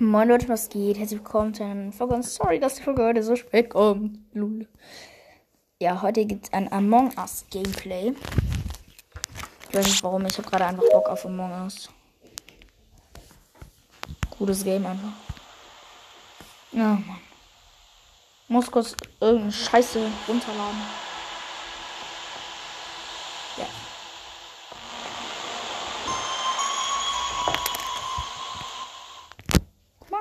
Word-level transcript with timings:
Moin 0.00 0.28
Leute, 0.28 0.48
was 0.48 0.68
geht? 0.68 0.96
Herzlich 0.96 1.18
willkommen 1.18 1.52
zu 1.52 1.64
einer 1.64 1.90
Folge. 1.90 2.22
Sorry, 2.22 2.60
dass 2.60 2.76
die 2.76 2.82
Folge 2.82 3.02
heute 3.04 3.24
so 3.24 3.34
spät 3.34 3.70
kommt. 3.70 4.20
Lul. 4.32 4.68
Ja, 5.80 6.02
heute 6.02 6.24
gibt 6.24 6.46
es 6.46 6.52
ein 6.52 6.72
Among 6.72 7.12
Us 7.18 7.44
Gameplay. 7.50 8.14
Ich 9.68 9.74
weiß 9.76 9.86
nicht 9.86 10.04
warum, 10.04 10.24
ich 10.24 10.38
habe 10.38 10.48
gerade 10.48 10.66
einfach 10.66 10.84
Bock 10.92 11.08
auf 11.08 11.26
Among 11.26 11.50
Us. 11.64 11.90
Gutes 14.38 14.62
Game 14.62 14.86
einfach. 14.86 15.14
Ja, 16.70 16.90
Mann. 17.04 17.20
Muss 18.46 18.70
kurz 18.70 18.94
irgendeine 19.18 19.50
Scheiße 19.50 19.98
runterladen. 20.28 20.80
Ja. 23.56 23.66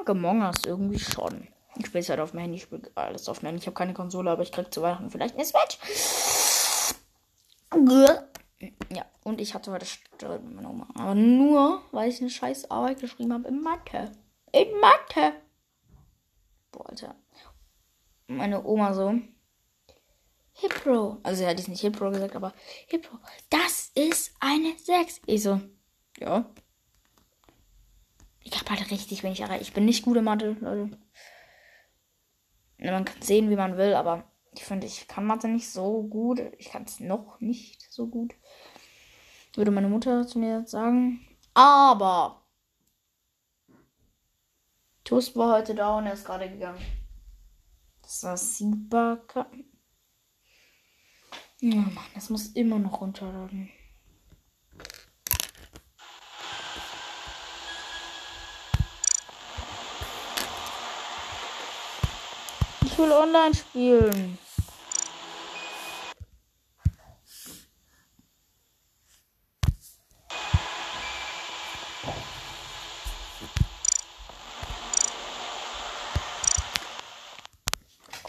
Mag 0.08 0.10
Among 0.10 0.42
Us 0.42 0.56
irgendwie 0.66 1.00
schon. 1.00 1.48
Ich 1.76 1.88
spiele 1.88 2.00
es 2.00 2.10
halt 2.10 2.20
auf 2.20 2.32
dem 2.32 2.40
Handy, 2.40 2.58
ich 2.58 2.64
spiele 2.64 2.90
alles 2.96 3.30
auf 3.30 3.40
dem 3.40 3.48
Handy. 3.48 3.62
Ich 3.62 3.68
habe 3.68 3.76
keine 3.76 3.94
Konsole, 3.94 4.32
aber 4.32 4.42
ich 4.42 4.52
krieg 4.52 4.74
zu 4.74 4.82
Weihnachten 4.82 5.10
vielleicht 5.10 5.36
eine 5.36 5.46
Switch. 5.46 5.78
Ja, 8.90 9.06
und 9.24 9.40
ich 9.40 9.54
hatte 9.54 9.72
heute 9.72 9.86
Streit 9.86 10.44
mit 10.44 10.56
meiner 10.56 10.72
Oma. 10.72 10.88
Aber 10.96 11.14
nur, 11.14 11.84
weil 11.92 12.10
ich 12.10 12.20
eine 12.20 12.30
scheiß 12.30 12.72
Arbeit 12.72 13.00
geschrieben 13.00 13.34
habe 13.34 13.48
in 13.48 13.62
Mathe. 13.62 14.12
In 14.52 14.80
Mathe. 14.80 15.34
Boah, 16.72 16.90
Alter. 16.90 17.16
Meine 18.28 18.64
Oma 18.66 18.94
so. 18.94 19.14
Hipro. 20.54 21.20
Also, 21.22 21.44
sie 21.44 21.48
hat 21.48 21.60
jetzt 21.60 21.68
nicht 21.68 21.82
Hipro 21.82 22.10
gesagt, 22.10 22.36
aber 22.36 22.54
Hipro. 22.88 23.20
Das 23.50 23.92
ist 23.94 24.34
eine 24.40 24.74
6. 24.78 25.22
Ich 25.28 25.44
so. 25.44 25.62
Ja. 26.18 26.50
Ich 28.50 28.60
habe 28.60 28.70
halt 28.70 28.92
richtig 28.92 29.24
wenig 29.24 29.42
erreicht. 29.42 29.62
Ich 29.62 29.74
bin 29.74 29.86
nicht 29.86 30.04
gut 30.04 30.16
in 30.16 30.24
Mathe, 30.24 30.56
Leute. 30.62 30.98
Man 32.78 33.06
kann 33.06 33.22
sehen, 33.22 33.50
wie 33.50 33.56
man 33.56 33.78
will, 33.78 33.94
aber 33.94 34.24
ich 34.54 34.64
finde, 34.64 34.88
ich 34.88 35.08
kann 35.08 35.26
Mathe 35.26 35.48
nicht 35.48 35.70
so 35.70 36.04
gut. 36.04 36.40
Ich 36.58 36.70
kann 36.70 36.84
es 36.84 37.00
noch 37.00 37.42
nicht 37.42 37.92
so 37.92 38.08
gut. 38.08 38.34
Würde 39.56 39.72
meine 39.72 39.90
Mutter 39.90 40.26
zu 40.26 40.40
mir 40.40 40.66
sagen. 40.66 41.26
Aber. 41.54 42.42
Toast 45.04 45.36
war 45.36 45.58
heute 45.58 45.76
da 45.76 45.98
und 45.98 46.06
er 46.06 46.14
ist 46.14 46.26
gerade 46.26 46.50
gegangen. 46.50 46.82
Das 48.02 48.24
war 48.24 48.38
super. 48.38 49.20
Ja, 51.60 51.76
Mann, 51.76 51.98
das 52.14 52.30
muss 52.30 52.48
immer 52.48 52.80
noch 52.80 53.02
runterladen. 53.02 53.70
Will 62.98 63.12
online 63.12 63.54
spielen. 63.54 64.40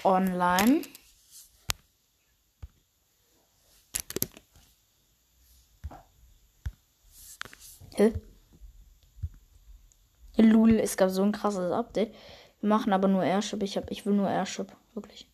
Online. 0.05 0.83
Hä? 7.97 8.13
Lul, 10.37 10.79
es 10.79 10.97
gab 10.97 11.11
so 11.11 11.23
ein 11.23 11.33
krasses 11.33 11.73
Update. 11.73 12.15
Wir 12.61 12.69
machen 12.69 12.93
aber 12.93 13.09
nur 13.09 13.25
Airship. 13.25 13.63
Ich, 13.63 13.77
hab, 13.77 13.91
ich 13.91 14.05
will 14.05 14.15
nur 14.15 14.29
Airship. 14.29 14.73
Wirklich. 14.95 15.29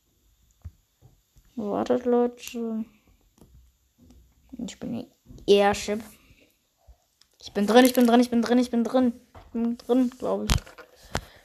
Wartet, 1.57 2.05
Leute. 2.05 2.85
Ich 4.67 4.79
bin 4.79 5.07
Airship. 5.47 6.03
Ich 7.41 7.53
bin 7.53 7.67
drin, 7.67 7.85
ich 7.85 7.95
bin 7.95 8.07
drin, 8.07 8.21
ich 8.21 8.31
bin 8.31 8.43
drin, 8.43 8.59
ich 8.59 8.71
bin 8.71 8.85
drin. 8.85 9.21
Ich 9.35 9.53
bin 9.53 9.79
drin, 9.79 10.11
glaube 10.19 10.47
ich. 10.47 10.53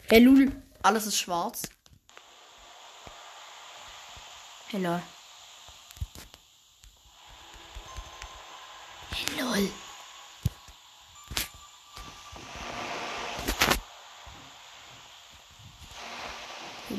Hey, 0.08 0.20
Lul. 0.20 0.52
Alles 0.82 1.06
ist 1.06 1.18
schwarz. 1.18 1.64
Hello. 4.72 5.00
Hello. 9.12 9.89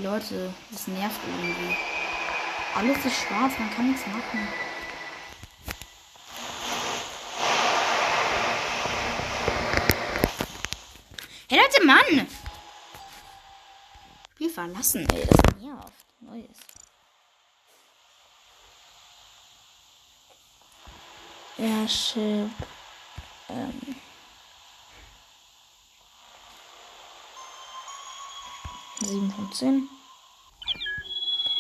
Leute, 0.03 0.55
das 0.71 0.87
nervt 0.87 1.21
irgendwie. 1.27 1.77
Alles 2.75 3.05
ist 3.05 3.17
schwarz, 3.17 3.53
man 3.59 3.71
kann 3.75 3.91
nichts 3.91 4.07
machen. 4.07 4.49
Hey 11.49 11.59
Leute, 11.59 11.85
Mann! 11.85 12.29
Spiel 14.35 14.51
verlassen, 14.51 15.07
ey, 15.13 15.27
das 15.27 15.61
nervt. 15.61 15.93
Neues. 16.21 16.57
Airship. 21.59 22.51
Ähm. 23.51 24.01
Sieben 29.11 29.33
von 29.33 29.53
zehn. 29.53 29.89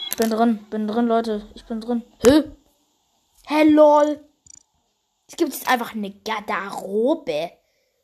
Ich 0.09 0.17
bin 0.17 0.31
drin, 0.31 0.65
bin 0.71 0.87
drin, 0.87 1.07
Leute. 1.07 1.51
Ich 1.57 1.65
bin 1.65 1.81
drin. 1.81 2.05
Hä? 2.25 2.45
Hä, 3.49 3.65
lol. 3.65 4.25
Es 5.27 5.37
gibt 5.37 5.53
jetzt 5.53 5.67
einfach 5.67 5.93
eine 5.93 6.13
Garderobe. 6.13 7.51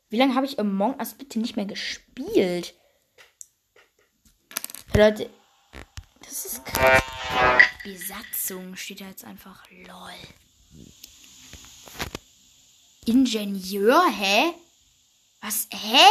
Wie 0.09 0.17
lange 0.17 0.35
habe 0.35 0.45
ich 0.45 0.59
Among 0.59 0.99
Us 0.99 1.13
bitte 1.13 1.39
nicht 1.39 1.55
mehr 1.55 1.65
gespielt? 1.65 2.73
Hey, 4.91 5.11
Leute. 5.11 5.29
Das 6.19 6.45
ist 6.45 6.65
krass. 6.65 7.01
Besatzung 7.85 8.75
steht 8.75 8.99
da 8.99 9.05
jetzt 9.05 9.23
einfach. 9.23 9.63
Lol. 9.69 10.11
Ingenieur, 13.05 14.03
hä? 14.09 14.53
Was, 15.39 15.69
hä? 15.71 16.05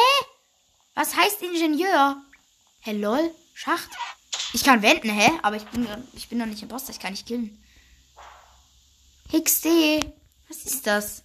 Was 0.94 1.14
heißt 1.14 1.42
Ingenieur? 1.42 2.22
Hä, 2.86 2.92
lol? 2.92 3.34
Schacht? 3.52 3.90
Ich 4.52 4.62
kann 4.62 4.80
wenden, 4.80 5.10
hä? 5.10 5.28
Aber 5.42 5.56
ich 5.56 5.64
bin, 5.64 5.88
ich 6.12 6.28
bin 6.28 6.38
noch 6.38 6.46
nicht 6.46 6.62
Imposter, 6.62 6.92
ich 6.92 7.00
kann 7.00 7.10
nicht 7.10 7.26
killen. 7.26 7.60
XD. 9.32 10.04
Was 10.46 10.58
ist 10.58 10.86
das? 10.86 11.24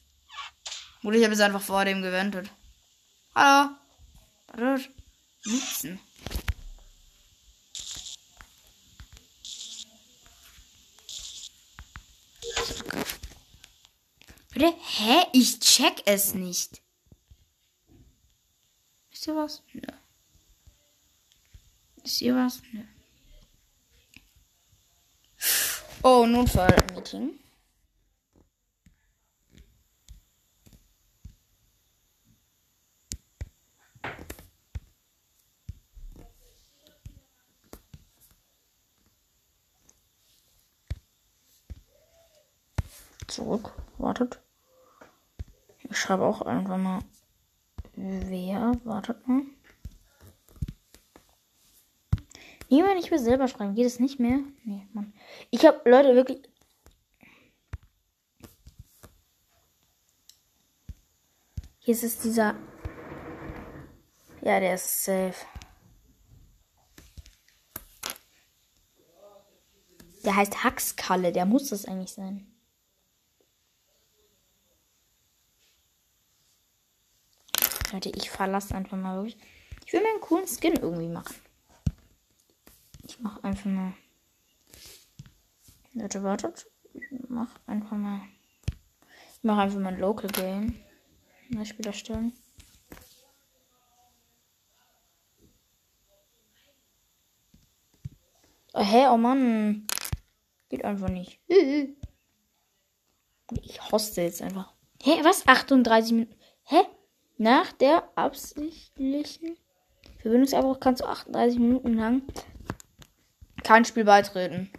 Oder 1.03 1.17
ich 1.17 1.23
habe 1.23 1.35
es 1.35 1.39
einfach 1.39 1.61
vor 1.61 1.85
dem 1.85 2.01
gewendet. 2.01 2.49
Hallo? 3.35 3.75
Nutzen. 5.45 5.99
Bitte? 14.51 14.73
Hä? 14.97 15.25
Ich 15.33 15.59
check 15.59 16.01
es 16.07 16.33
nicht. 16.33 16.81
Ist 19.11 19.25
hier 19.25 19.35
was? 19.35 19.61
Nö. 19.73 20.00
Ist 22.11 22.17
hier 22.17 22.35
was? 22.35 22.61
Nö. 22.73 22.83
Oh, 26.03 26.25
Notfallmeeting. 26.25 27.39
Zurück. 43.28 43.72
Wartet. 43.97 44.41
Ich 45.90 45.97
schreibe 45.97 46.25
auch 46.25 46.41
einfach 46.41 46.75
mal. 46.75 47.05
Wer? 47.96 48.73
Wartet 48.84 49.25
mal. 49.29 49.43
Wenn 52.72 52.97
ich 52.97 53.12
will 53.12 53.20
selber 53.20 53.50
schreiben, 53.50 53.76
geht 53.76 53.85
es 53.85 54.00
nicht 54.00 54.20
mehr? 54.20 54.40
Nee, 54.64 54.88
Mann. 54.94 55.14
Ich 55.50 55.66
habe 55.66 55.90
Leute 55.90 56.16
wirklich. 56.16 56.41
Hier 61.79 61.94
ist 61.94 62.03
es 62.03 62.20
dieser. 62.20 62.56
Ja, 64.41 64.59
der 64.59 64.76
ist 64.76 65.03
safe. 65.03 65.35
Der 70.23 70.35
heißt 70.35 70.64
Haxkalle, 70.64 71.34
der 71.34 71.46
muss 71.46 71.70
das 71.70 71.85
eigentlich 71.85 72.14
sein. 72.14 72.47
Leute, 77.91 78.12
ich 78.16 78.29
verlasse 78.29 78.76
einfach 78.76 78.97
mal 78.97 79.18
wirklich. 79.18 79.38
Ich 79.85 79.91
will 79.91 80.02
mir 80.02 80.09
einen 80.09 80.22
coolen 80.22 80.47
Skin 80.47 80.76
irgendwie 80.76 81.09
machen. 81.09 81.35
Mach 83.22 83.44
einfach 83.44 83.70
mal. 83.70 83.94
Leute, 85.94 86.23
wartet. 86.23 86.66
Mach 87.28 87.59
einfach 87.68 87.96
mal. 87.96 88.22
Ich 89.35 89.44
mach 89.44 89.59
einfach 89.59 89.79
mal 89.79 89.94
ein 89.94 90.00
Local 90.00 90.29
Game. 90.29 90.76
Mal 91.50 91.66
Spieler 91.66 91.94
stellen. 91.94 92.34
Oh, 98.73 98.82
hä, 98.82 99.08
oh 99.09 99.18
Mann. 99.18 99.85
Geht 100.70 100.84
einfach 100.84 101.09
nicht. 101.09 101.40
Ich 103.64 103.91
hoste 103.91 104.22
jetzt 104.22 104.41
einfach. 104.41 104.73
Hä, 105.03 105.20
was? 105.23 105.46
38 105.46 106.14
Minuten. 106.14 106.35
Hä? 106.64 106.84
Nach 107.38 107.73
der 107.73 108.09
absichtlichen 108.16 109.58
Verbindungsabbruch 110.20 110.79
kannst 110.79 111.02
du 111.02 111.06
38 111.06 111.59
Minuten 111.59 111.96
lang 111.96 112.22
kein 113.63 113.85
Spiel 113.85 114.05
beitreten. 114.05 114.72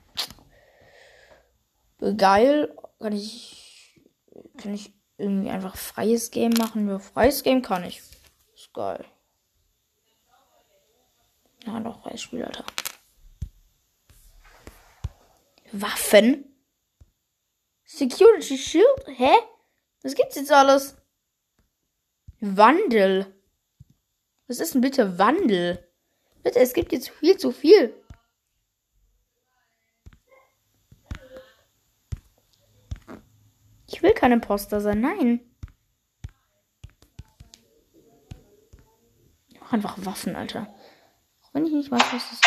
Geil. 2.16 2.76
Kann 3.00 3.12
ich. 3.12 4.02
Kann 4.58 4.74
ich 4.74 4.92
irgendwie 5.18 5.50
einfach 5.50 5.76
freies 5.76 6.30
Game 6.30 6.52
machen? 6.52 6.88
Ja, 6.88 6.98
freies 6.98 7.42
Game 7.42 7.62
kann 7.62 7.84
ich. 7.84 8.02
Ist 8.54 8.72
geil. 8.72 9.04
Ja, 11.64 11.78
doch, 11.80 12.02
freies 12.02 12.20
Spiel, 12.20 12.44
Alter. 12.44 12.64
Waffen? 15.70 16.44
Security 17.84 18.58
Shield? 18.58 19.06
Hä? 19.06 19.32
Was 20.02 20.14
gibt's 20.14 20.36
jetzt 20.36 20.50
alles? 20.50 20.96
Wandel. 22.40 23.32
Was 24.48 24.58
ist 24.58 24.74
denn 24.74 24.80
bitte 24.80 25.18
Wandel? 25.18 25.88
Bitte, 26.42 26.58
es 26.58 26.72
gibt 26.72 26.92
jetzt 26.92 27.10
viel 27.10 27.36
zu 27.36 27.52
viel. 27.52 27.94
Ich 33.92 34.02
will 34.02 34.14
kein 34.14 34.32
Imposter 34.32 34.80
sein, 34.80 35.00
nein. 35.00 35.40
Auch 39.60 39.72
einfach 39.72 39.96
Waffen, 40.04 40.34
Alter. 40.34 40.74
Auch 41.42 41.52
wenn 41.52 41.66
ich 41.66 41.72
nicht 41.72 41.90
weiß, 41.90 42.00
was 42.00 42.30
das 42.30 42.32
ist. 42.32 42.44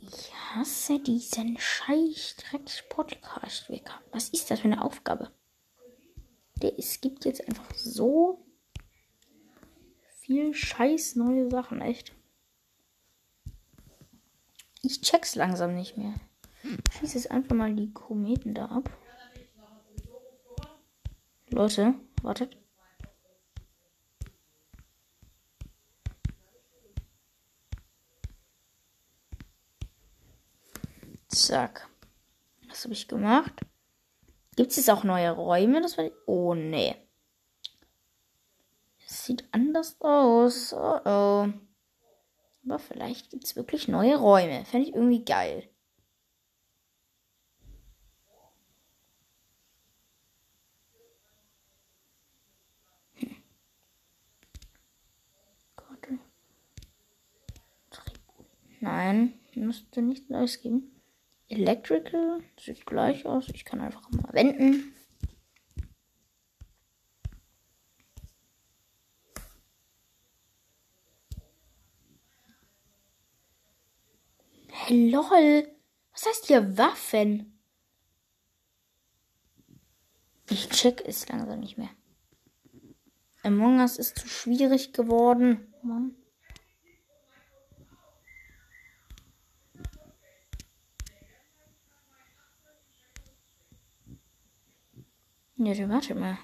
Ich 0.00 0.34
hasse 0.34 1.00
diesen 1.00 1.56
scheiß 1.58 2.36
Drecks-Podcast. 2.36 3.72
Was 4.12 4.28
ist 4.28 4.50
das 4.50 4.60
für 4.60 4.66
eine 4.66 4.84
Aufgabe? 4.84 5.32
Es 6.78 7.00
gibt 7.00 7.24
jetzt 7.24 7.48
einfach 7.48 7.74
so 7.74 8.46
viel 10.20 10.52
scheiß 10.54 11.16
neue 11.16 11.50
Sachen, 11.50 11.80
echt. 11.80 12.12
Ich 14.82 15.00
check's 15.00 15.34
langsam 15.36 15.74
nicht 15.74 15.96
mehr. 15.96 16.14
Schieß 16.90 17.14
jetzt 17.14 17.30
einfach 17.30 17.56
mal 17.56 17.74
die 17.74 17.92
Kometen 17.92 18.54
da 18.54 18.66
ab. 18.66 18.90
Leute, 21.50 21.94
wartet. 22.22 22.56
Zack. 31.28 31.88
Was 32.68 32.84
habe 32.84 32.94
ich 32.94 33.08
gemacht? 33.08 33.52
Gibt 34.56 34.70
es 34.70 34.76
jetzt 34.76 34.90
auch 34.90 35.04
neue 35.04 35.30
Räume? 35.30 35.80
Das 35.80 35.96
war 35.96 36.10
Oh, 36.26 36.54
nee. 36.54 36.94
Es 39.06 39.24
sieht 39.24 39.44
anders 39.52 39.96
aus. 40.00 40.72
Oh, 40.72 41.00
oh. 41.04 41.48
Aber 42.64 42.78
vielleicht 42.78 43.30
gibt 43.30 43.44
es 43.44 43.56
wirklich 43.56 43.88
neue 43.88 44.16
Räume. 44.16 44.64
Fände 44.64 44.88
ich 44.88 44.94
irgendwie 44.94 45.24
geil. 45.24 45.68
Hm. 53.14 53.36
Nein, 58.82 59.38
müsste 59.54 60.02
nichts 60.02 60.28
Neues 60.28 60.60
geben. 60.60 60.90
Electrical 61.46 62.42
sieht 62.58 62.84
gleich 62.84 63.24
aus. 63.26 63.48
Ich 63.54 63.64
kann 63.64 63.80
einfach 63.80 64.10
mal 64.10 64.32
wenden. 64.32 64.92
Hey, 74.66 75.10
lol. 75.10 75.68
Was 76.10 76.26
heißt 76.26 76.46
hier 76.48 76.76
Waffen? 76.76 77.56
Ich 80.50 80.68
check 80.70 81.04
es 81.06 81.28
langsam 81.28 81.60
nicht 81.60 81.78
mehr. 81.78 81.90
Among 83.44 83.78
Us 83.78 83.96
ist 83.96 84.18
zu 84.18 84.26
schwierig 84.26 84.92
geworden. 84.92 85.72
Mann. 85.84 86.16
Ja, 95.64 95.88
warte 95.88 96.16
mal. 96.16 96.38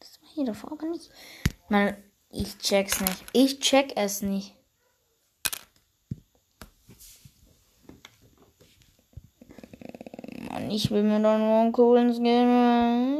Das 0.00 0.22
war 0.22 0.28
hier 0.34 0.46
davor 0.46 0.72
aber 0.72 0.86
nicht. 0.86 1.10
Mann, 1.68 1.94
ich 2.30 2.56
check's 2.56 2.98
nicht. 3.00 3.24
Ich 3.34 3.60
check 3.60 3.92
es 3.94 4.22
nicht. 4.22 4.54
Mann, 10.50 10.70
ich 10.70 10.90
will 10.90 11.02
mir 11.02 11.20
doch 11.20 11.36
nur 11.36 11.60
einen 11.60 11.72
coolen 11.72 12.14
Skin. 12.14 13.18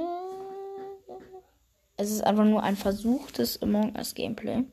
Es 1.98 2.10
ist 2.10 2.22
einfach 2.22 2.44
nur 2.44 2.62
ein 2.62 2.76
versuchtes 2.76 3.60
Among 3.60 3.94
Us 3.96 4.14
Gameplay. 4.14 4.64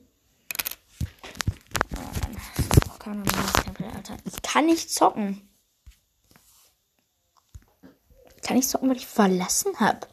Oh. 1.96 2.00
Ich 4.24 4.42
kann 4.42 4.64
nicht 4.64 4.90
zocken. 4.90 5.46
Ich 8.36 8.42
kann 8.42 8.56
nicht 8.56 8.70
zocken, 8.70 8.88
weil 8.88 8.96
ich 8.96 9.06
verlassen 9.06 9.78
habe. 9.80 10.06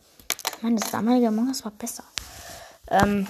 Mann, 0.63 0.77
das 0.77 0.92
damalige 0.92 1.27
Among 1.27 1.50
Us 1.50 1.65
war 1.65 1.71
besser. 1.71 2.06
Ähm, 2.88 3.27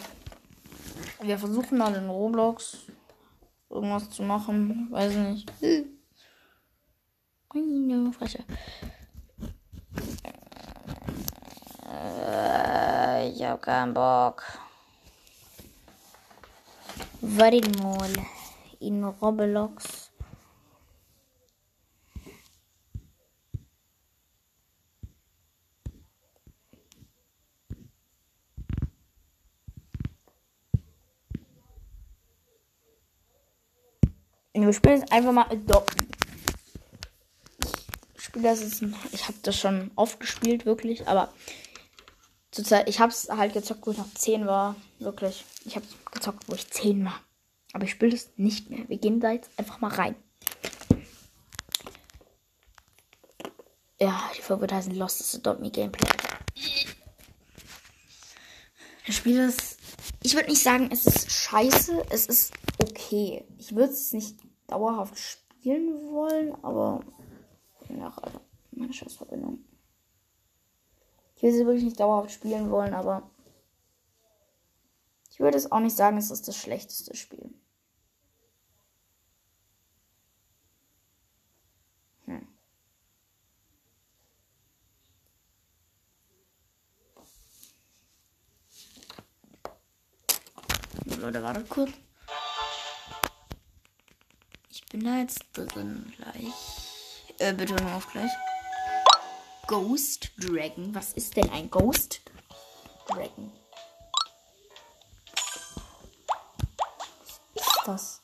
wir 1.19 1.39
versuchen 1.39 1.79
mal 1.79 1.95
in 1.95 2.07
Roblox 2.07 2.77
irgendwas 3.69 4.07
zu 4.11 4.21
machen. 4.21 4.87
Weiß 4.91 5.15
nicht. 5.15 5.51
Meine 7.51 8.13
Fresse. 8.13 8.43
Äh, 11.91 13.29
ich 13.29 13.43
hab 13.43 13.63
keinen 13.63 13.95
Bock. 13.95 14.43
Warte 17.21 17.61
mal. 17.81 18.11
In 18.79 19.03
Roblox. 19.03 20.02
Wir 34.65 34.73
spielen 34.73 34.99
jetzt 34.99 35.11
einfach 35.11 35.31
mal 35.31 35.45
Adopt. 35.49 35.95
Ich 38.15 38.23
spiele 38.23 38.49
das 38.49 38.61
jetzt. 38.61 38.81
Ich 39.11 39.27
habe 39.27 39.37
das 39.43 39.57
schon 39.59 39.91
oft 39.95 40.19
gespielt, 40.19 40.65
wirklich. 40.65 41.07
Aber 41.07 41.33
zurzeit, 42.51 42.89
ich 42.89 42.99
habe 42.99 43.11
es 43.11 43.29
halt 43.29 43.53
gezockt, 43.53 43.85
wo 43.85 43.91
ich 43.91 43.97
noch 43.97 44.13
10 44.13 44.47
war. 44.47 44.75
Wirklich. 44.99 45.45
Ich 45.65 45.75
habe 45.75 45.85
gezockt, 46.11 46.47
wo 46.47 46.55
ich 46.55 46.69
10 46.69 47.05
war. 47.05 47.19
Aber 47.73 47.85
ich 47.85 47.91
spiele 47.91 48.15
es 48.15 48.29
nicht 48.37 48.69
mehr. 48.69 48.87
Wir 48.87 48.97
gehen 48.97 49.19
da 49.19 49.31
jetzt 49.31 49.49
einfach 49.57 49.81
mal 49.81 49.91
rein. 49.91 50.15
Ja, 53.99 54.31
die 54.37 54.41
Folge 54.41 54.73
heißt 54.73 54.91
Lost 54.93 55.21
is 55.21 55.35
Adopt 55.35 55.61
Me 55.61 55.71
Gameplay. 55.71 56.09
Ich 59.05 59.17
spiele 59.17 59.47
das. 59.47 59.77
Ich 60.21 60.35
würde 60.35 60.49
nicht 60.49 60.63
sagen, 60.63 60.89
es 60.91 61.05
ist 61.05 61.31
scheiße. 61.31 62.05
Es 62.09 62.25
ist 62.27 62.53
okay. 62.81 63.45
Ich 63.57 63.75
würde 63.75 63.93
es 63.93 64.13
nicht 64.13 64.37
dauerhaft 64.67 65.17
spielen 65.17 66.11
wollen, 66.11 66.55
aber 66.63 67.01
also 67.89 68.39
meine 68.71 68.93
Schussverbindung. 68.93 69.63
Ich 71.35 71.43
will 71.43 71.51
sie 71.51 71.65
wirklich 71.65 71.83
nicht 71.83 71.99
dauerhaft 71.99 72.31
spielen 72.31 72.71
wollen, 72.71 72.93
aber 72.93 73.29
ich 75.29 75.39
würde 75.39 75.57
es 75.57 75.71
auch 75.71 75.79
nicht 75.79 75.95
sagen, 75.95 76.17
es 76.17 76.31
ist 76.31 76.47
das 76.47 76.55
schlechteste 76.57 77.15
Spiel. 77.15 77.53
Hm. 82.25 82.47
Leute, 91.19 91.41
wartet 91.41 91.69
kurz. 91.69 91.91
Bin 94.93 95.05
da 95.05 95.17
jetzt 95.17 95.43
drin 95.53 96.13
gleich. 96.17 96.53
Äh, 97.39 97.51
bitte 97.53 97.73
nur 97.73 97.95
auf 97.95 98.11
gleich. 98.11 98.29
Ghost 99.65 100.29
Dragon. 100.37 100.93
Was 100.93 101.13
ist 101.13 101.35
denn 101.35 101.49
ein 101.49 101.67
Ghost 101.71 102.21
Dragon? 103.07 103.51
Was 107.55 107.65
ist 107.65 107.81
das? 107.87 108.21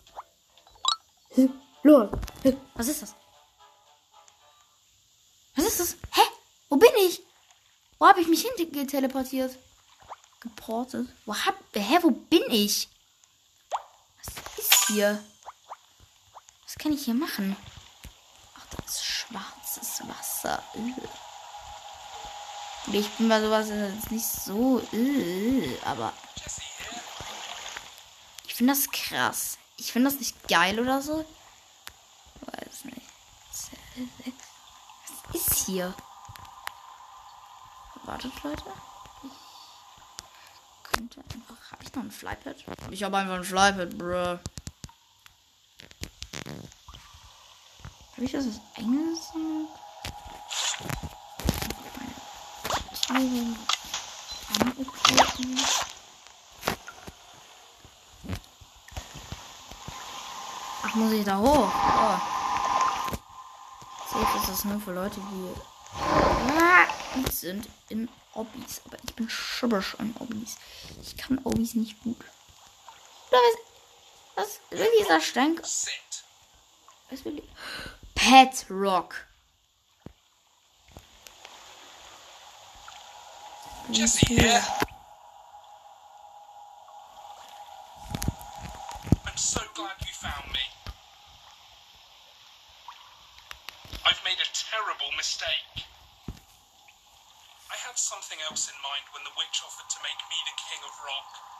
Hä? 1.31 1.49
Lol. 1.81 2.11
Hä? 2.43 2.55
Was 2.75 2.88
ist 2.88 3.01
das? 3.01 3.15
Was 5.55 5.65
ist 5.65 5.79
das? 5.79 5.93
Hä? 6.11 6.21
Wo 6.69 6.77
bin 6.77 6.91
ich? 7.07 7.23
Wo 7.97 8.05
habe 8.05 8.21
ich 8.21 8.27
mich 8.27 8.45
hin 8.45 8.88
teleportiert? 8.88 9.57
Geportet. 10.39 11.07
Wo 11.25 11.33
hab. 11.33 11.55
Hä, 11.73 11.97
wo 12.03 12.11
bin 12.11 12.43
ich? 12.51 12.89
Was 14.19 14.59
ist 14.59 14.85
hier? 14.85 15.23
Was 16.69 16.75
kann 16.75 16.93
ich 16.93 17.05
hier 17.05 17.15
machen? 17.15 17.57
Ach, 18.55 18.65
das 18.77 18.97
ist 18.97 19.03
schwarzes 19.03 20.07
Wasser. 20.07 20.61
Öl. 20.75 21.09
Ich 22.93 23.09
bin 23.17 23.27
bei 23.27 23.41
sowas 23.41 23.69
nicht 24.11 24.27
so. 24.27 24.79
Öl, 24.93 25.79
aber. 25.83 26.13
Ich 28.45 28.53
finde 28.53 28.73
das 28.73 28.91
krass. 28.91 29.57
Ich 29.77 29.91
finde 29.91 30.11
das 30.11 30.19
nicht 30.19 30.47
geil 30.47 30.79
oder 30.79 31.01
so. 31.01 31.25
Weiß 32.41 32.85
nicht. 32.85 33.01
Was 35.29 35.41
ist 35.41 35.65
hier? 35.65 35.91
Wartet, 38.03 38.43
Leute. 38.43 38.71
Ich 39.23 40.83
könnte 40.83 41.19
einfach. 41.33 41.71
Habe 41.71 41.83
ich 41.83 41.95
noch 41.95 42.03
ein 42.03 42.11
Flypad? 42.11 42.57
Ich 42.91 43.03
habe 43.03 43.17
einfach 43.17 43.33
ein 43.38 43.43
Flypad, 43.43 43.97
bro. 43.97 44.38
Habe 48.19 48.25
ich 48.25 48.33
das 48.33 48.47
als? 48.47 48.59
Tiere 53.07 53.55
anequipten. 54.59 55.59
Ach, 60.83 60.95
muss 60.95 61.13
ich 61.13 61.23
da 61.23 61.38
hoch? 61.38 61.71
Oh. 61.73 62.17
Safe 64.11 64.38
ist 64.38 64.49
das 64.49 64.65
nur 64.65 64.81
für 64.81 64.91
Leute, 64.91 65.21
die 65.21 65.55
gut 67.13 67.31
sind 67.31 67.69
in 67.88 68.09
Hobbys. 68.35 68.81
Aber 68.83 68.97
ich 69.01 69.15
bin 69.15 69.29
schubbisch 69.29 69.95
in 69.97 70.13
Hobbys. 70.19 70.57
Ich 71.01 71.15
kann 71.15 71.39
Hobbys 71.45 71.73
nicht 71.73 72.03
gut. 72.03 72.19
Oder 73.29 73.39
was? 73.39 73.55
Was 74.35 74.77
will 74.77 74.89
dieser 74.99 75.21
Stank? 75.21 75.61
Was 75.61 77.23
will 77.23 77.38
ich? 77.38 77.49
Pet 78.29 78.63
Rock. 78.69 79.25
Jesse 83.89 84.36
here. 84.36 84.62
I'm 89.25 89.36
so 89.36 89.62
glad 89.74 89.98
you 90.01 90.13
found 90.13 90.45
me. 90.53 90.62
I've 94.05 94.21
made 94.24 94.38
a 94.38 94.50
terrible 94.53 95.09
mistake. 95.17 95.50
I 97.65 97.77
had 97.81 97.98
something 97.98 98.38
else 98.51 98.69
in 98.69 98.77
mind 98.86 99.09
when 99.12 99.24
the 99.24 99.33
witch 99.39 99.57
offered 99.65 99.89
to 99.89 99.98
make 100.05 100.21
me 100.29 100.38
the 100.45 100.53
king 100.69 100.81
of 100.86 100.93
rock. 101.01 101.58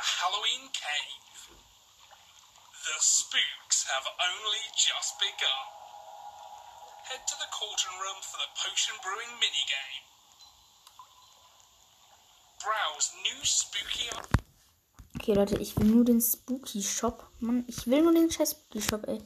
The 0.00 0.06
Halloween 0.24 0.64
cave. 0.72 1.52
The 2.88 2.96
spooks 3.00 3.84
have 3.92 4.06
only 4.16 4.64
just 4.72 5.12
begun. 5.20 5.64
Head 7.04 7.20
to 7.28 7.36
the 7.36 7.50
cauldron 7.52 7.96
room 8.00 8.20
for 8.24 8.38
the 8.40 8.48
potion 8.56 8.96
brewing 9.04 9.32
minigame. 9.36 10.00
Browse 12.64 13.12
new 13.28 13.40
spooky. 13.44 14.08
Okay, 15.16 15.34
Leute, 15.34 15.60
ich 15.60 15.76
will 15.76 15.84
nur 15.84 16.04
den 16.04 16.22
Spooky 16.22 16.82
Shop. 16.82 17.28
Mann, 17.40 17.64
ich 17.68 17.86
will 17.86 18.00
nur 18.00 18.14
den 18.14 18.30
scheiß 18.30 18.52
Spooky 18.52 18.80
Shop, 18.80 19.06
ey. 19.06 19.20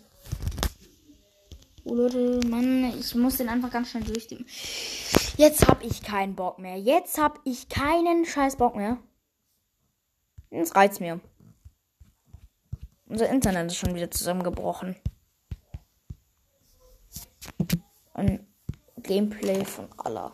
Oh, 1.84 1.94
Leute, 1.94 2.40
Mann, 2.48 2.98
ich 2.98 3.14
muss 3.14 3.36
den 3.36 3.48
einfach 3.48 3.70
ganz 3.70 3.90
schnell 3.90 4.02
durchgeben. 4.02 4.46
Jetzt 5.36 5.68
hab 5.68 5.84
ich 5.84 6.02
keinen 6.02 6.34
Bock 6.34 6.58
mehr. 6.58 6.78
Jetzt 6.78 7.18
hab 7.18 7.38
ich 7.44 7.68
keinen 7.68 8.24
scheiß 8.24 8.56
Bock 8.56 8.74
mehr. 8.74 8.98
Jetzt 10.54 10.76
reizt 10.76 11.00
mir. 11.00 11.20
Unser 13.06 13.28
Internet 13.28 13.66
ist 13.66 13.76
schon 13.76 13.96
wieder 13.96 14.08
zusammengebrochen. 14.08 14.94
Ein 18.12 18.46
Gameplay 18.98 19.64
von 19.64 19.88
Allah. 19.96 20.32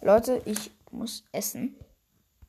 Leute, 0.00 0.42
ich 0.44 0.72
muss 0.90 1.24
essen. 1.30 1.76